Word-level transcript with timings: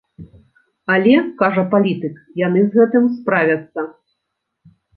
Але, 0.93 1.13
кажа 1.41 1.63
палітык, 1.75 2.15
яны 2.47 2.65
з 2.65 2.71
гэтым 2.81 3.05
справяцца. 3.21 3.81